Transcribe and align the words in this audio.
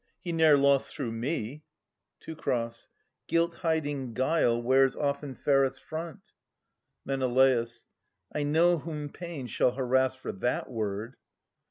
He 0.19 0.31
ne'er 0.31 0.57
lost 0.57 0.95
through 0.95 1.11
me. 1.11 1.63
Teu. 2.19 2.35
Guilt 3.27 3.55
hiding 3.57 4.15
guile 4.15 4.59
wears 4.59 4.95
often 4.95 5.35
fairest 5.35 5.83
front. 5.83 6.21
Men. 7.05 7.21
I 7.21 8.41
know 8.41 8.79
whom 8.79 9.09
pain 9.09 9.45
shall 9.45 9.73
harass 9.73 10.15
for 10.15 10.31
that 10.31 10.71
word. 10.71 11.17